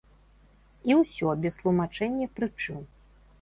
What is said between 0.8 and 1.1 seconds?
І